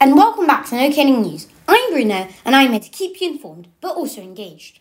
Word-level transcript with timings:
and 0.00 0.14
welcome 0.14 0.46
back 0.46 0.64
to 0.64 0.76
No 0.76 0.92
Kidding 0.92 1.22
News. 1.22 1.48
I'm 1.66 1.90
Bruno, 1.90 2.28
and 2.44 2.54
I'm 2.54 2.70
here 2.70 2.78
to 2.78 2.88
keep 2.88 3.20
you 3.20 3.32
informed, 3.32 3.66
but 3.80 3.96
also 3.96 4.20
engaged. 4.20 4.78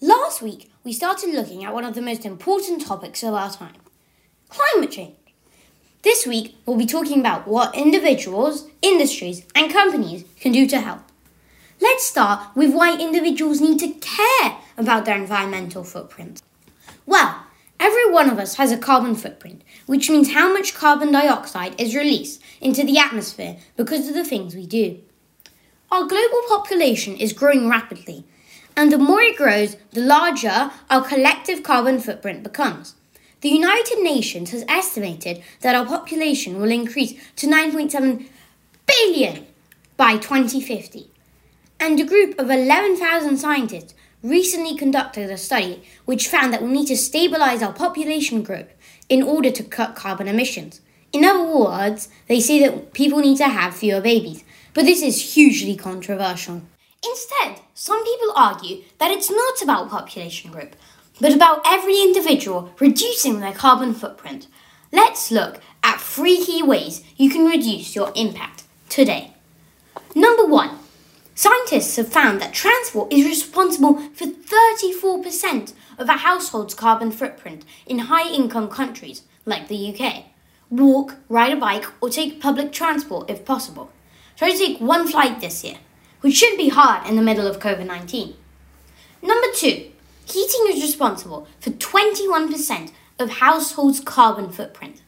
Last 0.00 0.42
week, 0.42 0.68
we 0.82 0.92
started 0.92 1.32
looking 1.32 1.64
at 1.64 1.72
one 1.72 1.84
of 1.84 1.94
the 1.94 2.02
most 2.02 2.26
important 2.26 2.84
topics 2.84 3.22
of 3.22 3.34
our 3.34 3.52
time 3.52 3.76
climate 4.48 4.90
change. 4.90 5.14
This 6.02 6.26
week, 6.26 6.56
we'll 6.66 6.76
be 6.76 6.86
talking 6.86 7.20
about 7.20 7.46
what 7.46 7.76
individuals, 7.76 8.68
industries, 8.82 9.46
and 9.54 9.72
companies 9.72 10.24
can 10.40 10.50
do 10.50 10.66
to 10.66 10.80
help. 10.80 11.02
Let's 11.80 12.04
start 12.04 12.56
with 12.56 12.74
why 12.74 12.98
individuals 12.98 13.60
need 13.60 13.78
to 13.78 13.92
care 14.00 14.56
about 14.76 15.04
their 15.04 15.16
environmental 15.16 15.84
footprint. 15.84 16.42
Well, 17.06 17.44
every 17.82 18.08
one 18.10 18.30
of 18.30 18.38
us 18.38 18.54
has 18.54 18.70
a 18.70 18.78
carbon 18.78 19.16
footprint, 19.16 19.62
which 19.86 20.08
means 20.08 20.32
how 20.32 20.52
much 20.52 20.74
carbon 20.74 21.10
dioxide 21.10 21.78
is 21.80 21.96
released 21.96 22.40
into 22.60 22.84
the 22.84 22.96
atmosphere 22.96 23.56
because 23.76 24.08
of 24.08 24.14
the 24.14 24.24
things 24.24 24.54
we 24.54 24.66
do. 24.66 25.00
Our 25.90 26.06
global 26.06 26.42
population 26.48 27.16
is 27.16 27.32
growing 27.32 27.68
rapidly, 27.68 28.24
and 28.76 28.90
the 28.90 28.98
more 28.98 29.20
it 29.20 29.36
grows, 29.36 29.76
the 29.90 30.00
larger 30.00 30.70
our 30.88 31.02
collective 31.02 31.62
carbon 31.64 31.98
footprint 31.98 32.44
becomes. 32.44 32.94
The 33.40 33.48
United 33.48 33.98
Nations 33.98 34.52
has 34.52 34.64
estimated 34.68 35.42
that 35.60 35.74
our 35.74 35.84
population 35.84 36.60
will 36.60 36.70
increase 36.70 37.14
to 37.36 37.48
9.7 37.48 38.26
billion 38.86 39.46
by 39.96 40.16
2050. 40.16 41.10
And 41.80 41.98
a 41.98 42.04
group 42.04 42.38
of 42.38 42.48
11,000 42.48 43.36
scientists 43.36 43.94
recently 44.22 44.76
conducted 44.76 45.30
a 45.30 45.36
study 45.36 45.82
which 46.04 46.28
found 46.28 46.52
that 46.52 46.62
we 46.62 46.70
need 46.70 46.86
to 46.86 46.96
stabilize 46.96 47.62
our 47.62 47.72
population 47.72 48.42
growth 48.42 48.72
in 49.08 49.22
order 49.22 49.50
to 49.50 49.62
cut 49.62 49.96
carbon 49.96 50.28
emissions. 50.28 50.80
In 51.12 51.24
other 51.24 51.44
words, 51.44 52.08
they 52.28 52.40
say 52.40 52.60
that 52.60 52.92
people 52.92 53.18
need 53.18 53.36
to 53.38 53.48
have 53.48 53.76
fewer 53.76 54.00
babies, 54.00 54.44
but 54.74 54.84
this 54.84 55.02
is 55.02 55.34
hugely 55.34 55.76
controversial. 55.76 56.62
Instead, 57.04 57.60
some 57.74 58.04
people 58.04 58.32
argue 58.36 58.82
that 58.98 59.10
it's 59.10 59.30
not 59.30 59.60
about 59.60 59.90
population 59.90 60.52
growth, 60.52 60.76
but 61.20 61.34
about 61.34 61.60
every 61.66 62.00
individual 62.00 62.72
reducing 62.78 63.40
their 63.40 63.52
carbon 63.52 63.92
footprint. 63.92 64.46
Let's 64.92 65.30
look 65.30 65.60
at 65.82 66.00
three 66.00 66.44
key 66.44 66.62
ways 66.62 67.02
you 67.16 67.28
can 67.28 67.44
reduce 67.44 67.94
your 67.96 68.12
impact 68.14 68.64
today. 68.88 69.34
Number 70.14 70.46
one, 70.46 70.78
scientists 71.42 71.96
have 71.96 72.08
found 72.08 72.40
that 72.40 72.54
transport 72.54 73.12
is 73.12 73.26
responsible 73.26 73.96
for 74.14 74.26
34% 74.26 75.72
of 75.98 76.08
a 76.08 76.18
household's 76.18 76.72
carbon 76.72 77.10
footprint 77.10 77.64
in 77.84 77.98
high 77.98 78.32
income 78.32 78.68
countries 78.68 79.22
like 79.44 79.66
the 79.66 79.92
UK. 79.92 80.26
Walk, 80.70 81.16
ride 81.28 81.52
a 81.52 81.56
bike, 81.56 81.84
or 82.00 82.08
take 82.08 82.40
public 82.40 82.70
transport 82.70 83.28
if 83.28 83.44
possible. 83.44 83.90
Try 84.36 84.52
to 84.52 84.56
take 84.56 84.78
one 84.78 85.08
flight 85.08 85.40
this 85.40 85.64
year, 85.64 85.78
which 86.20 86.36
shouldn't 86.36 86.58
be 86.58 86.68
hard 86.68 87.08
in 87.08 87.16
the 87.16 87.22
middle 87.22 87.48
of 87.48 87.58
COVID 87.58 87.86
19. 87.86 88.36
Number 89.20 89.48
two, 89.52 89.90
heating 90.24 90.66
is 90.68 90.80
responsible 90.80 91.48
for 91.58 91.70
21% 91.70 92.92
of 93.18 93.30
households' 93.30 93.98
carbon 93.98 94.52
footprint. 94.52 95.02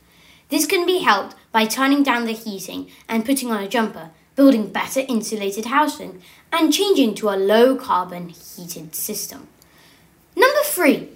This 0.48 0.66
can 0.66 0.84
be 0.84 0.98
helped 0.98 1.36
by 1.52 1.64
turning 1.64 2.02
down 2.02 2.24
the 2.24 2.32
heating 2.32 2.90
and 3.08 3.24
putting 3.24 3.52
on 3.52 3.62
a 3.62 3.68
jumper, 3.68 4.10
building 4.36 4.68
better 4.68 5.00
insulated 5.00 5.66
housing, 5.66 6.22
and 6.52 6.72
changing 6.72 7.14
to 7.14 7.28
a 7.28 7.36
low 7.36 7.76
carbon 7.76 8.28
heated 8.28 8.94
system. 8.94 9.48
Number 10.36 10.62
three, 10.64 11.10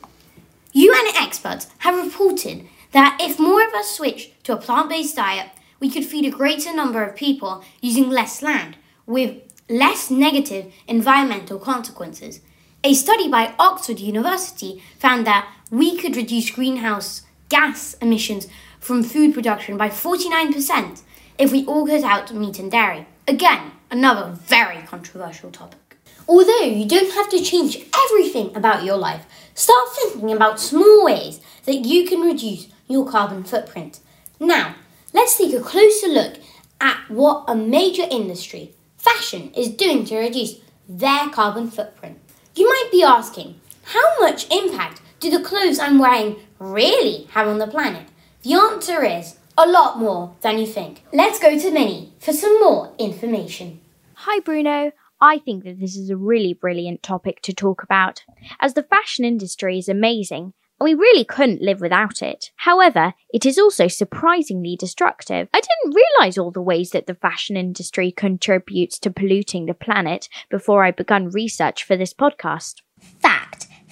UN 0.72 1.06
experts 1.16 1.68
have 1.78 2.04
reported 2.04 2.66
that 2.92 3.18
if 3.20 3.38
more 3.38 3.66
of 3.66 3.74
us 3.74 3.90
switch 3.90 4.32
to 4.44 4.52
a 4.52 4.56
plant 4.56 4.88
based 4.88 5.16
diet, 5.16 5.50
we 5.80 5.90
could 5.90 6.04
feed 6.04 6.24
a 6.24 6.36
greater 6.36 6.74
number 6.74 7.02
of 7.02 7.16
people 7.16 7.64
using 7.80 8.10
less 8.10 8.42
land 8.42 8.76
with 9.06 9.36
less 9.68 10.10
negative 10.10 10.72
environmental 10.86 11.58
consequences. 11.58 12.40
A 12.84 12.94
study 12.94 13.28
by 13.28 13.54
Oxford 13.58 13.98
University 13.98 14.82
found 14.98 15.26
that 15.26 15.48
we 15.70 15.96
could 15.96 16.16
reduce 16.16 16.50
greenhouse 16.50 17.22
gas 17.48 17.94
emissions 17.94 18.46
from 18.80 19.02
food 19.02 19.34
production 19.34 19.76
by 19.76 19.88
49% 19.88 21.02
if 21.38 21.52
we 21.52 21.64
all 21.66 21.86
cut 21.86 22.02
out 22.02 22.26
to 22.26 22.34
meat 22.34 22.58
and 22.58 22.70
dairy. 22.70 23.06
Again, 23.26 23.72
another 23.90 24.32
very 24.32 24.82
controversial 24.82 25.50
topic. 25.50 25.96
Although 26.28 26.60
you 26.60 26.86
don't 26.86 27.14
have 27.14 27.30
to 27.30 27.42
change 27.42 27.78
everything 28.04 28.54
about 28.54 28.84
your 28.84 28.96
life, 28.96 29.24
start 29.54 29.88
thinking 29.94 30.32
about 30.32 30.60
small 30.60 31.04
ways 31.04 31.40
that 31.64 31.86
you 31.86 32.06
can 32.06 32.20
reduce 32.20 32.68
your 32.88 33.08
carbon 33.08 33.44
footprint. 33.44 34.00
Now, 34.38 34.74
let's 35.14 35.38
take 35.38 35.54
a 35.54 35.60
closer 35.60 36.08
look 36.08 36.34
at 36.80 36.98
what 37.08 37.44
a 37.48 37.54
major 37.54 38.06
industry, 38.10 38.72
fashion, 38.98 39.52
is 39.56 39.68
doing 39.68 40.04
to 40.06 40.18
reduce 40.18 40.56
their 40.88 41.28
carbon 41.30 41.70
footprint. 41.70 42.18
You 42.54 42.68
might 42.68 42.88
be 42.90 43.02
asking, 43.02 43.60
how 43.84 44.20
much 44.20 44.50
impact 44.50 45.00
do 45.20 45.30
the 45.30 45.42
clothes 45.42 45.78
I'm 45.78 45.98
wearing 45.98 46.36
really 46.58 47.24
have 47.30 47.48
on 47.48 47.58
the 47.58 47.66
planet? 47.66 48.08
The 48.42 48.54
answer 48.54 49.02
is 49.04 49.37
a 49.58 49.66
lot 49.66 49.98
more 49.98 50.36
than 50.40 50.58
you 50.58 50.66
think. 50.66 51.02
Let's 51.12 51.40
go 51.40 51.58
to 51.58 51.70
Minnie 51.72 52.12
for 52.20 52.32
some 52.32 52.60
more 52.60 52.92
information. 52.96 53.80
Hi, 54.14 54.38
Bruno. 54.38 54.92
I 55.20 55.38
think 55.38 55.64
that 55.64 55.80
this 55.80 55.96
is 55.96 56.10
a 56.10 56.16
really 56.16 56.54
brilliant 56.54 57.02
topic 57.02 57.42
to 57.42 57.52
talk 57.52 57.82
about, 57.82 58.22
as 58.60 58.74
the 58.74 58.84
fashion 58.84 59.24
industry 59.24 59.76
is 59.76 59.88
amazing 59.88 60.52
and 60.78 60.84
we 60.84 60.94
really 60.94 61.24
couldn't 61.24 61.60
live 61.60 61.80
without 61.80 62.22
it. 62.22 62.52
However, 62.58 63.14
it 63.30 63.44
is 63.44 63.58
also 63.58 63.88
surprisingly 63.88 64.76
destructive. 64.76 65.48
I 65.52 65.60
didn't 65.60 65.96
realise 65.96 66.38
all 66.38 66.52
the 66.52 66.62
ways 66.62 66.90
that 66.90 67.08
the 67.08 67.16
fashion 67.16 67.56
industry 67.56 68.12
contributes 68.12 68.96
to 69.00 69.10
polluting 69.10 69.66
the 69.66 69.74
planet 69.74 70.28
before 70.50 70.84
I 70.84 70.92
began 70.92 71.30
research 71.30 71.82
for 71.82 71.96
this 71.96 72.14
podcast. 72.14 72.76
Fact 73.00 73.47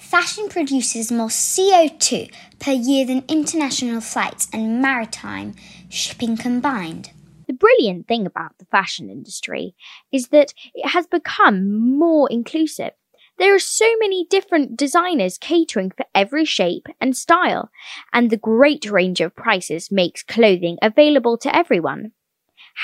Fashion 0.07 0.47
produces 0.47 1.11
more 1.11 1.27
CO2 1.27 2.31
per 2.59 2.71
year 2.71 3.05
than 3.05 3.25
international 3.27 3.99
flights 3.99 4.47
and 4.53 4.81
maritime 4.81 5.53
shipping 5.89 6.37
combined. 6.37 7.11
The 7.45 7.53
brilliant 7.53 8.07
thing 8.07 8.25
about 8.25 8.57
the 8.57 8.65
fashion 8.71 9.09
industry 9.09 9.75
is 10.09 10.29
that 10.29 10.53
it 10.73 10.91
has 10.91 11.07
become 11.07 11.97
more 11.99 12.31
inclusive. 12.31 12.91
There 13.37 13.53
are 13.53 13.59
so 13.59 13.97
many 13.99 14.25
different 14.29 14.77
designers 14.77 15.37
catering 15.37 15.91
for 15.91 16.05
every 16.15 16.45
shape 16.45 16.87
and 17.01 17.13
style, 17.13 17.69
and 18.13 18.29
the 18.29 18.37
great 18.37 18.89
range 18.89 19.19
of 19.19 19.35
prices 19.35 19.91
makes 19.91 20.23
clothing 20.23 20.77
available 20.81 21.37
to 21.39 21.53
everyone. 21.53 22.13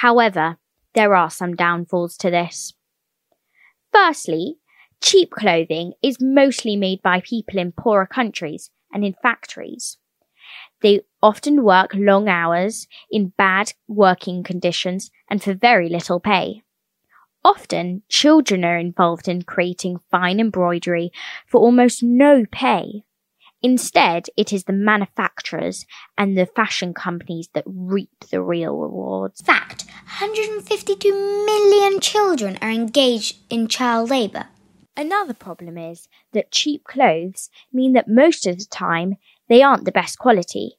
However, 0.01 0.57
there 0.93 1.15
are 1.15 1.29
some 1.29 1.55
downfalls 1.55 2.17
to 2.17 2.29
this. 2.29 2.73
Firstly, 3.93 4.57
cheap 5.03 5.31
clothing 5.31 5.93
is 6.01 6.17
mostly 6.21 6.75
made 6.75 7.01
by 7.01 7.19
people 7.19 7.59
in 7.59 7.73
poorer 7.73 8.07
countries 8.07 8.71
and 8.91 9.03
in 9.03 9.13
factories. 9.21 9.97
They 10.81 11.01
often 11.21 11.63
work 11.63 11.91
long 11.93 12.29
hours 12.29 12.87
in 13.11 13.33
bad 13.37 13.73
working 13.87 14.43
conditions 14.43 15.11
and 15.29 15.43
for 15.43 15.53
very 15.53 15.89
little 15.89 16.19
pay. 16.19 16.63
Often, 17.43 18.03
children 18.07 18.63
are 18.63 18.77
involved 18.77 19.27
in 19.27 19.41
creating 19.41 19.99
fine 20.09 20.39
embroidery 20.39 21.11
for 21.47 21.59
almost 21.59 22.01
no 22.01 22.45
pay. 22.49 23.03
Instead, 23.61 24.27
it 24.37 24.53
is 24.53 24.63
the 24.63 24.73
manufacturers 24.73 25.85
and 26.17 26.37
the 26.37 26.45
fashion 26.45 26.93
companies 26.93 27.49
that 27.53 27.63
reap 27.65 28.25
the 28.31 28.41
real 28.41 28.77
rewards. 28.77 29.41
Fact 29.41 29.85
152 30.19 31.11
million 31.45 31.99
children 31.99 32.57
are 32.61 32.69
engaged 32.69 33.37
in 33.49 33.67
child 33.67 34.09
labour. 34.09 34.47
Another 34.95 35.33
problem 35.33 35.77
is 35.77 36.07
that 36.33 36.51
cheap 36.51 36.83
clothes 36.83 37.49
mean 37.71 37.93
that 37.93 38.07
most 38.07 38.45
of 38.45 38.57
the 38.57 38.65
time 38.65 39.15
they 39.49 39.61
aren't 39.61 39.85
the 39.85 39.91
best 39.91 40.19
quality. 40.19 40.77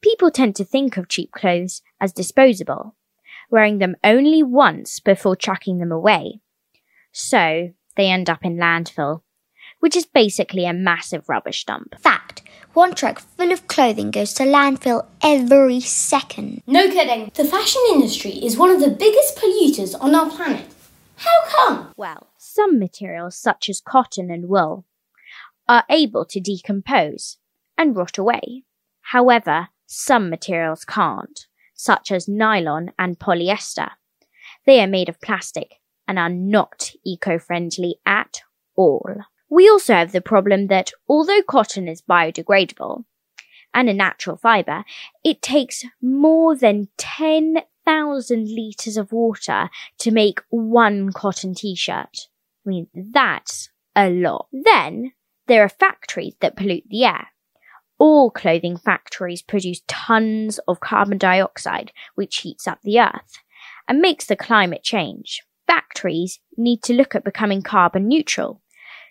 People 0.00 0.30
tend 0.30 0.56
to 0.56 0.64
think 0.64 0.96
of 0.96 1.08
cheap 1.08 1.32
clothes 1.32 1.82
as 2.00 2.12
disposable 2.12 2.94
wearing 3.50 3.78
them 3.78 3.96
only 4.02 4.42
once 4.42 5.00
before 5.00 5.36
chucking 5.36 5.78
them 5.78 5.92
away. 5.92 6.40
So 7.12 7.72
they 7.96 8.08
end 8.08 8.30
up 8.30 8.44
in 8.44 8.56
landfill, 8.56 9.22
which 9.80 9.96
is 9.96 10.06
basically 10.06 10.64
a 10.66 10.72
massive 10.72 11.28
rubbish 11.28 11.64
dump. 11.64 12.00
Fact 12.00 12.42
one 12.72 12.94
truck 12.94 13.18
full 13.18 13.50
of 13.50 13.66
clothing 13.66 14.12
goes 14.12 14.32
to 14.34 14.44
landfill 14.44 15.04
every 15.22 15.80
second. 15.80 16.62
No 16.68 16.88
kidding. 16.88 17.32
The 17.34 17.44
fashion 17.44 17.82
industry 17.90 18.30
is 18.30 18.56
one 18.56 18.70
of 18.70 18.80
the 18.80 18.90
biggest 18.90 19.36
polluters 19.36 20.00
on 20.00 20.14
our 20.14 20.30
planet. 20.30 20.66
How 21.16 21.42
come? 21.48 21.92
Well, 21.96 22.28
some 22.52 22.78
materials, 22.78 23.36
such 23.36 23.68
as 23.68 23.80
cotton 23.80 24.30
and 24.30 24.48
wool, 24.48 24.84
are 25.68 25.84
able 25.88 26.24
to 26.26 26.40
decompose 26.40 27.38
and 27.78 27.96
rot 27.96 28.18
away. 28.18 28.64
However, 29.00 29.68
some 29.86 30.30
materials 30.30 30.84
can't 30.84 31.46
such 31.80 32.12
as 32.12 32.28
nylon 32.28 32.92
and 32.98 33.18
polyester. 33.18 33.92
They 34.66 34.82
are 34.82 34.86
made 34.86 35.08
of 35.08 35.20
plastic 35.22 35.76
and 36.06 36.18
are 36.18 36.28
not 36.28 36.90
eco-friendly 37.06 37.96
at 38.04 38.42
all. 38.76 39.08
We 39.48 39.66
also 39.66 39.94
have 39.94 40.12
the 40.12 40.20
problem 40.20 40.66
that 40.66 40.90
although 41.08 41.42
cotton 41.42 41.88
is 41.88 42.02
biodegradable 42.02 43.04
and 43.72 43.88
a 43.88 43.94
natural 43.94 44.36
fibre, 44.36 44.84
it 45.24 45.40
takes 45.40 45.84
more 46.02 46.54
than 46.54 46.88
10,000 46.98 47.64
thousand 47.82 48.46
litres 48.54 48.96
of 48.96 49.10
water 49.10 49.68
to 49.98 50.10
make 50.10 50.40
one 50.50 51.10
cotton 51.12 51.54
t-shirt. 51.54 52.28
I 52.28 52.39
mean, 52.68 52.88
that's 52.94 53.70
a 53.96 54.10
lot. 54.10 54.48
Then 54.52 55.12
there 55.46 55.64
are 55.64 55.68
factories 55.68 56.34
that 56.40 56.56
pollute 56.56 56.84
the 56.88 57.04
air. 57.04 57.28
All 57.98 58.30
clothing 58.30 58.76
factories 58.76 59.42
produce 59.42 59.82
tons 59.86 60.58
of 60.66 60.80
carbon 60.80 61.18
dioxide, 61.18 61.92
which 62.14 62.38
heats 62.38 62.66
up 62.66 62.80
the 62.82 63.00
earth 63.00 63.38
and 63.86 64.00
makes 64.00 64.26
the 64.26 64.36
climate 64.36 64.82
change. 64.82 65.42
Factories 65.66 66.40
need 66.56 66.82
to 66.84 66.94
look 66.94 67.14
at 67.14 67.24
becoming 67.24 67.62
carbon 67.62 68.08
neutral, 68.08 68.62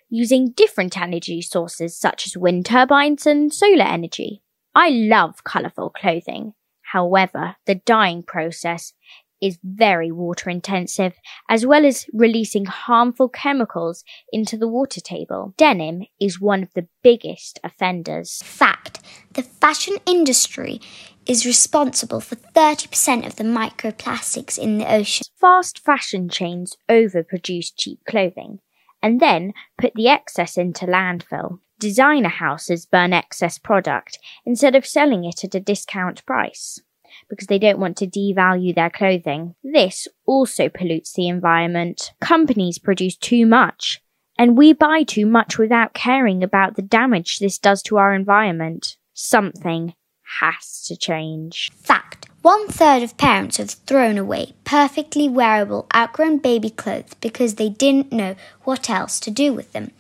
using 0.10 0.52
different 0.52 0.98
energy 1.00 1.42
sources 1.42 1.96
such 1.96 2.26
as 2.26 2.38
wind 2.38 2.66
turbines 2.66 3.28
and 3.28 3.54
solar 3.54 3.84
energy. 3.84 4.42
I 4.74 4.90
love 4.90 5.44
colourful 5.44 5.92
clothing. 5.92 6.54
However, 6.82 7.58
the 7.66 7.76
dyeing 7.76 8.24
process 8.24 8.94
is 9.42 9.60
very 9.64 10.12
water 10.12 10.50
intensive, 10.50 11.14
as 11.50 11.66
well 11.66 11.86
as 11.86 12.06
releasing 12.14 12.66
harmful 12.66 13.30
chemicals 13.30 14.04
into 14.32 14.58
the 14.58 14.68
water 14.68 15.02
table. 15.02 15.54
Denim 15.58 16.04
is 16.20 16.42
one 16.42 16.64
of 16.64 16.74
the 16.74 16.88
biggest 17.04 17.60
offenders. 17.64 18.42
Fact 18.44 19.00
the 19.34 19.44
fashion 19.44 19.96
industry 20.06 20.82
is 21.26 21.46
responsible 21.46 22.20
for 22.20 22.36
30% 22.36 23.26
of 23.26 23.36
the 23.36 23.44
microplastics 23.44 24.58
in 24.58 24.80
the 24.80 24.92
ocean. 24.92 25.26
Fast 25.40 25.80
fashion 25.80 26.30
chains 26.30 26.76
overproduce 26.90 27.72
cheap 27.78 28.00
clothing 28.08 28.60
and 29.02 29.20
then 29.20 29.54
put 29.78 29.94
the 29.94 30.08
excess 30.08 30.58
into 30.58 30.86
landfill. 30.86 31.60
Designer 31.80 32.30
houses 32.30 32.86
burn 32.86 33.14
excess 33.14 33.58
product 33.58 34.20
instead 34.46 34.76
of 34.76 34.86
selling 34.86 35.24
it 35.24 35.44
at 35.44 35.56
a 35.56 35.60
discount 35.60 36.26
price 36.26 36.82
because 37.30 37.48
they 37.48 37.60
don't 37.60 37.80
want 37.80 37.98
to 37.98 38.08
devalue 38.08 38.74
their 38.74 38.90
clothing. 38.90 39.56
This 39.64 40.08
also 40.26 40.70
pollutes 40.70 41.14
the 41.14 41.28
environment. 41.28 42.14
Companies 42.22 42.80
produce 42.80 43.18
too 43.18 43.46
much, 43.46 44.02
and 44.38 44.58
we 44.58 44.74
buy 44.74 45.04
too 45.04 45.26
much 45.26 45.58
without 45.58 45.94
caring 45.94 46.44
about 46.44 46.76
the 46.76 46.82
damage 46.82 47.40
this 47.40 47.58
does 47.58 47.82
to 47.84 47.98
our 47.98 48.14
environment. 48.14 48.98
Something 49.14 49.94
has 50.40 50.84
to 50.88 50.96
change. 50.96 51.70
Fact 51.74 52.30
one 52.42 52.70
third 52.70 53.04
of 53.04 53.18
parents 53.18 53.58
have 53.58 53.72
thrown 53.72 54.18
away 54.18 54.54
perfectly 54.64 55.28
wearable 55.28 55.88
outgrown 55.94 56.38
baby 56.38 56.70
clothes 56.70 57.14
because 57.20 57.56
they 57.56 57.68
didn't 57.68 58.14
know 58.14 58.36
what 58.64 58.90
else 58.90 59.20
to 59.20 59.32
do 59.32 59.54
with 59.54 59.74
them. 59.74 59.92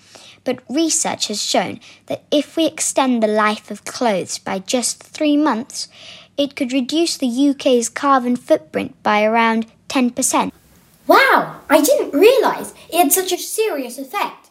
But 0.45 0.63
research 0.69 1.27
has 1.27 1.41
shown 1.41 1.81
that 2.05 2.23
if 2.31 2.55
we 2.55 2.65
extend 2.65 3.21
the 3.21 3.27
life 3.27 3.69
of 3.69 3.83
clothes 3.83 4.37
by 4.37 4.59
just 4.59 5.03
three 5.03 5.35
months, 5.35 5.89
it 6.39 6.55
could 6.55 6.71
reduce 6.71 7.17
the 7.17 7.49
UK's 7.49 7.89
carbon 7.89 8.37
footprint 8.37 8.95
by 9.03 9.23
around 9.23 9.67
10%. 9.89 10.51
Wow, 11.05 11.59
I 11.69 11.81
didn't 11.81 12.17
realise 12.17 12.73
it 12.89 12.97
had 12.97 13.11
such 13.11 13.33
a 13.33 13.37
serious 13.37 13.97
effect. 13.97 14.49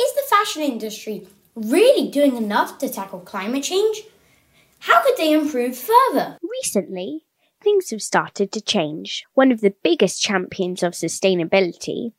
Is 0.00 0.14
the 0.14 0.22
fashion 0.30 0.62
industry 0.62 1.28
really 1.54 2.10
doing 2.10 2.36
enough 2.36 2.78
to 2.78 2.88
tackle 2.88 3.20
climate 3.20 3.64
change? 3.64 4.04
How 4.78 5.02
could 5.02 5.18
they 5.18 5.32
improve 5.32 5.76
further? 5.76 6.38
Recently, 6.42 7.26
things 7.62 7.90
have 7.90 8.02
started 8.02 8.50
to 8.52 8.60
change. 8.62 9.26
One 9.34 9.52
of 9.52 9.60
the 9.60 9.74
biggest 9.82 10.22
champions 10.22 10.82
of 10.82 10.94
sustainability 10.94 12.12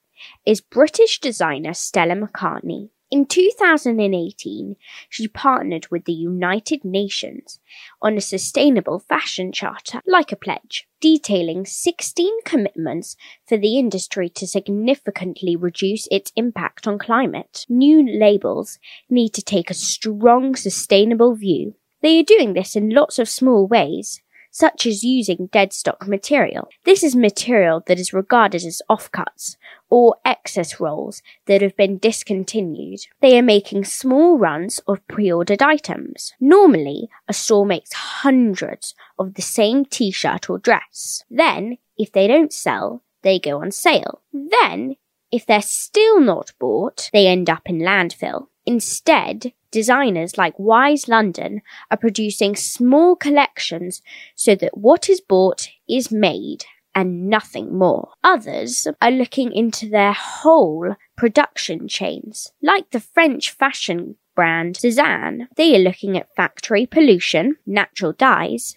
is 0.46 0.62
British 0.62 1.20
designer 1.20 1.74
Stella 1.74 2.16
McCartney. 2.16 2.90
In 3.10 3.26
2018, 3.26 4.76
she 5.08 5.28
partnered 5.30 5.88
with 5.90 6.04
the 6.04 6.14
United 6.14 6.84
Nations 6.84 7.60
on 8.02 8.18
a 8.18 8.22
sustainable 8.22 9.00
fashion 9.00 9.54
charter, 9.54 10.02
like 10.06 10.34
a 10.34 10.36
pledge, 10.36 10.90
detailing 11.00 11.66
16 11.66 12.42
commitments 12.44 13.16
for 13.48 13.58
the 13.58 13.80
industry 13.80 14.28
to 14.30 14.46
significantly 14.46 15.56
reduce 15.56 16.08
its 16.12 16.34
impact 16.36 16.86
on 16.86 17.00
climate. 17.00 17.66
New 17.70 18.06
labels 18.06 18.78
need 19.10 19.34
to 19.36 19.42
take 19.42 19.70
a 19.70 19.74
strong 19.74 20.54
sustainable 20.56 21.34
view. 21.34 21.76
They 22.02 22.20
are 22.20 22.24
doing 22.24 22.54
this 22.54 22.76
in 22.76 22.90
lots 22.90 23.20
of 23.20 23.30
small 23.30 23.68
ways, 23.68 24.22
such 24.52 24.86
as 24.86 25.04
using 25.04 25.50
dead 25.52 25.74
stock 25.74 26.08
material. 26.08 26.70
This 26.84 27.04
is 27.04 27.16
material 27.16 27.84
that 27.88 28.00
is 28.00 28.14
regarded 28.14 28.64
as 28.64 28.82
offcuts 28.90 29.58
or 29.90 30.16
excess 30.26 30.80
rolls 30.80 31.22
that 31.46 31.62
have 31.62 31.76
been 31.78 31.98
discontinued. 31.98 33.00
They 33.22 33.38
are 33.38 33.44
making 33.44 33.86
small 33.86 34.38
runs 34.38 34.80
of 34.88 35.08
pre-ordered 35.08 35.62
items. 35.62 36.34
Normally, 36.40 37.10
a 37.28 37.34
store 37.34 37.66
makes 37.66 37.94
hundreds 37.94 38.96
of 39.18 39.36
the 39.36 39.42
same 39.42 39.86
t-shirt 39.86 40.50
or 40.50 40.60
dress. 40.60 41.24
Then, 41.30 41.78
if 41.98 42.12
they 42.12 42.28
don't 42.28 42.54
sell, 42.54 43.04
they 43.24 43.40
go 43.40 43.62
on 43.62 43.72
sale. 43.72 44.22
Then, 44.34 44.96
if 45.32 45.46
they're 45.46 45.62
still 45.62 46.20
not 46.22 46.54
bought, 46.60 47.10
they 47.12 47.28
end 47.28 47.50
up 47.50 47.64
in 47.66 47.80
landfill. 47.80 48.48
Instead, 48.68 49.54
designers 49.72 50.38
like 50.38 50.58
Wyse 50.58 51.08
London 51.08 51.62
are 51.90 51.96
producing 51.96 52.54
small 52.54 53.16
collections 53.16 54.02
so 54.36 54.56
that 54.56 54.78
what 54.78 55.08
is 55.08 55.22
bought 55.22 55.70
is 55.88 56.12
made 56.12 56.66
and 56.94 57.30
nothing 57.30 57.78
more. 57.78 58.10
Others 58.26 58.90
are 59.02 59.12
looking 59.12 59.54
into 59.54 59.88
their 59.88 60.12
whole 60.12 60.98
production 61.16 61.88
chains, 61.88 62.52
like 62.62 62.92
the 62.92 63.00
French 63.00 63.52
fashion 63.52 64.18
brand 64.36 64.76
Sezane. 64.76 65.48
They 65.56 65.74
are 65.78 65.80
looking 65.80 66.18
at 66.18 66.36
factory 66.36 66.86
pollution, 66.86 67.56
natural 67.66 68.12
dyes, 68.12 68.76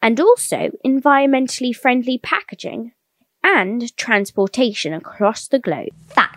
and 0.00 0.18
also 0.18 0.70
environmentally 0.86 1.76
friendly 1.76 2.16
packaging 2.16 2.92
and 3.44 3.94
transportation 3.98 4.94
across 4.94 5.48
the 5.48 5.58
globe. 5.58 5.90
Fact 6.06 6.31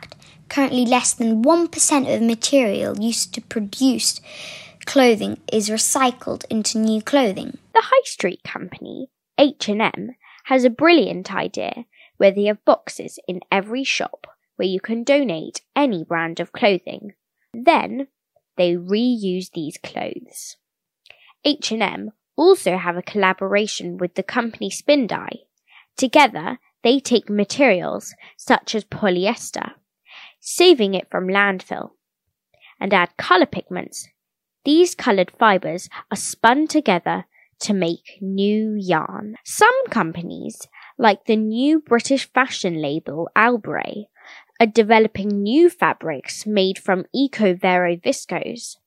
currently 0.50 0.86
less 0.86 1.13
than 1.13 1.44
1% 1.44 2.15
of 2.15 2.21
material 2.21 3.00
used 3.00 3.33
to 3.33 3.42
produce 3.42 4.21
clothing 4.86 5.39
is 5.51 5.69
recycled 5.69 6.45
into 6.50 6.77
new 6.77 7.01
clothing. 7.01 7.57
The 7.74 7.83
high 7.83 8.03
street 8.06 8.44
company, 8.44 9.09
H&M, 9.38 10.12
has 10.45 10.63
a 10.63 10.69
brilliant 10.69 11.33
idea 11.33 11.86
where 12.18 12.31
they 12.31 12.45
have 12.45 12.63
boxes 12.65 13.19
in 13.27 13.42
every 13.51 13.83
shop 13.83 14.27
where 14.56 14.68
you 14.68 14.80
can 14.80 15.03
donate 15.03 15.62
any 15.75 16.03
brand 16.03 16.39
of 16.39 16.53
clothing. 16.53 17.13
Then 17.53 18.07
they 18.57 18.74
reuse 18.75 19.51
these 19.53 19.77
clothes. 19.77 20.56
H&M 21.44 22.12
also 22.36 22.77
have 22.77 22.98
a 22.98 23.01
collaboration 23.01 23.98
with 23.98 24.15
the 24.15 24.24
company 24.24 24.69
Spindye. 24.69 25.39
Together, 25.98 26.59
they 26.83 27.00
take 27.00 27.30
materials 27.30 28.13
such 28.38 28.75
as 28.75 28.84
polyester, 28.84 29.72
saving 30.48 30.94
it 30.94 31.10
from 31.10 31.28
landfill, 31.28 31.90
and 32.80 32.94
add 32.94 33.18
color 33.18 33.48
pigments. 33.48 34.08
These 34.64 34.94
colored 34.94 35.32
fibers 35.38 35.90
are 36.12 36.18
spun 36.18 36.68
together 36.68 37.25
to 37.62 37.74
make 37.74 38.20
new 38.22 38.75
yarn. 38.78 39.36
Some 39.44 39.88
companies, 39.88 40.68
like 40.98 41.25
the 41.25 41.36
new 41.36 41.80
British 41.80 42.32
fashion 42.32 42.80
label 42.80 43.28
Albaray, 43.36 44.06
are 44.60 44.68
developing 44.68 45.42
new 45.42 45.70
fabrics 45.70 46.46
made 46.46 46.78
from 46.78 47.06
eco-vero 47.14 47.96
viscose, 47.96 48.78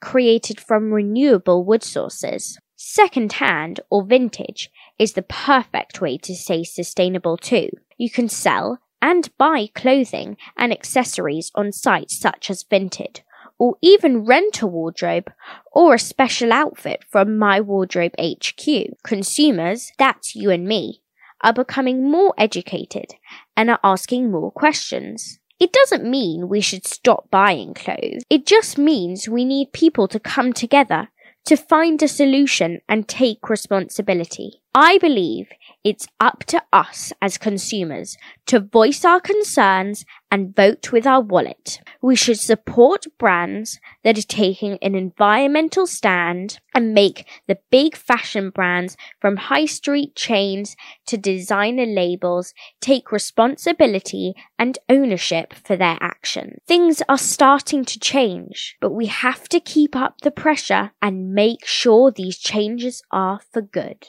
created 0.00 0.60
from 0.60 0.92
renewable 0.92 1.64
wood 1.64 1.84
sources. 1.84 2.58
Second 2.74 3.34
hand 3.34 3.80
or 3.88 4.04
vintage 4.04 4.68
is 4.98 5.12
the 5.12 5.22
perfect 5.22 6.00
way 6.00 6.18
to 6.18 6.34
stay 6.34 6.64
sustainable 6.64 7.36
too. 7.36 7.70
You 7.96 8.10
can 8.10 8.28
sell 8.28 8.80
and 9.04 9.28
buy 9.36 9.68
clothing 9.74 10.34
and 10.56 10.72
accessories 10.72 11.50
on 11.54 11.70
sites 11.70 12.18
such 12.18 12.48
as 12.48 12.64
Vinted, 12.64 13.20
or 13.58 13.76
even 13.82 14.24
rent 14.24 14.62
a 14.62 14.66
wardrobe 14.66 15.30
or 15.72 15.92
a 15.94 15.98
special 15.98 16.54
outfit 16.54 17.04
from 17.10 17.36
My 17.36 17.60
Wardrobe 17.60 18.14
HQ. 18.18 18.66
Consumers, 19.02 19.92
that's 19.98 20.34
you 20.34 20.50
and 20.50 20.66
me, 20.66 21.02
are 21.42 21.52
becoming 21.52 22.10
more 22.10 22.32
educated 22.38 23.14
and 23.54 23.68
are 23.68 23.80
asking 23.84 24.30
more 24.30 24.50
questions. 24.50 25.38
It 25.60 25.70
doesn't 25.70 26.10
mean 26.10 26.48
we 26.48 26.62
should 26.62 26.86
stop 26.86 27.30
buying 27.30 27.74
clothes. 27.74 28.22
It 28.30 28.46
just 28.46 28.78
means 28.78 29.28
we 29.28 29.44
need 29.44 29.74
people 29.74 30.08
to 30.08 30.18
come 30.18 30.54
together 30.54 31.08
to 31.44 31.56
find 31.56 32.02
a 32.02 32.08
solution 32.08 32.80
and 32.88 33.06
take 33.06 33.50
responsibility. 33.50 34.62
I 34.76 34.98
believe 34.98 35.50
it's 35.84 36.08
up 36.18 36.40
to 36.48 36.60
us 36.72 37.12
as 37.22 37.38
consumers 37.38 38.16
to 38.46 38.58
voice 38.58 39.04
our 39.04 39.20
concerns 39.20 40.04
and 40.32 40.56
vote 40.56 40.90
with 40.90 41.06
our 41.06 41.20
wallet. 41.20 41.78
We 42.02 42.16
should 42.16 42.40
support 42.40 43.06
brands 43.16 43.78
that 44.02 44.18
are 44.18 44.22
taking 44.22 44.78
an 44.82 44.96
environmental 44.96 45.86
stand 45.86 46.58
and 46.74 46.92
make 46.92 47.24
the 47.46 47.60
big 47.70 47.94
fashion 47.94 48.50
brands 48.50 48.96
from 49.20 49.36
high 49.36 49.66
street 49.66 50.16
chains 50.16 50.74
to 51.06 51.16
designer 51.16 51.86
labels 51.86 52.52
take 52.80 53.12
responsibility 53.12 54.34
and 54.58 54.76
ownership 54.88 55.54
for 55.54 55.76
their 55.76 55.98
action. 56.00 56.58
Things 56.66 57.00
are 57.08 57.16
starting 57.16 57.84
to 57.84 58.00
change, 58.00 58.76
but 58.80 58.90
we 58.90 59.06
have 59.06 59.48
to 59.50 59.60
keep 59.60 59.94
up 59.94 60.22
the 60.22 60.32
pressure 60.32 60.90
and 61.00 61.32
make 61.32 61.64
sure 61.64 62.10
these 62.10 62.38
changes 62.38 63.02
are 63.12 63.38
for 63.52 63.62
good. 63.62 64.08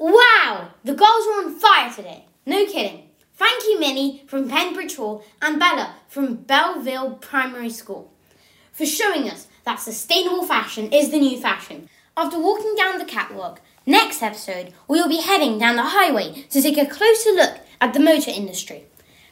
Wow, 0.00 0.70
the 0.82 0.94
girls 0.94 1.26
are 1.26 1.44
on 1.44 1.58
fire 1.58 1.92
today. 1.92 2.24
No 2.46 2.64
kidding. 2.64 3.10
Thank 3.34 3.64
you, 3.64 3.78
Minnie 3.78 4.24
from 4.26 4.48
Pembridge 4.48 4.96
Hall 4.96 5.22
and 5.42 5.58
Bella 5.58 5.94
from 6.08 6.36
Belleville 6.36 7.16
Primary 7.20 7.68
School 7.68 8.10
for 8.72 8.86
showing 8.86 9.28
us 9.28 9.46
that 9.64 9.78
sustainable 9.78 10.46
fashion 10.46 10.90
is 10.90 11.10
the 11.10 11.18
new 11.18 11.38
fashion. 11.38 11.90
After 12.16 12.40
walking 12.40 12.74
down 12.76 12.98
the 12.98 13.04
catwalk, 13.04 13.60
next 13.84 14.22
episode 14.22 14.72
we 14.88 14.98
will 14.98 15.08
be 15.10 15.20
heading 15.20 15.58
down 15.58 15.76
the 15.76 15.82
highway 15.82 16.46
to 16.48 16.62
take 16.62 16.78
a 16.78 16.86
closer 16.86 17.32
look 17.32 17.58
at 17.78 17.92
the 17.92 18.00
motor 18.00 18.30
industry. 18.30 18.84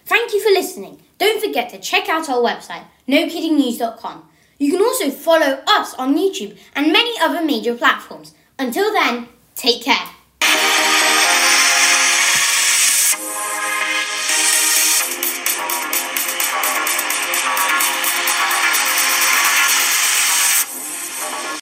Thank 0.05 0.35
you 0.35 0.43
for 0.43 0.51
listening. 0.51 1.01
Don't 1.17 1.43
forget 1.43 1.71
to 1.71 1.79
check 1.79 2.11
out 2.11 2.29
our 2.29 2.43
website, 2.43 2.85
nokiddingnews.com. 3.09 4.29
You 4.59 4.73
can 4.73 4.83
also 4.83 5.09
follow 5.09 5.63
us 5.67 5.95
on 5.95 6.15
YouTube 6.15 6.59
and 6.77 6.93
many 6.93 7.19
other 7.23 7.43
major 7.43 7.75
platforms. 7.75 8.35
Until 8.59 8.93
then, 8.93 9.29
take 9.55 9.83
care. 9.83 10.11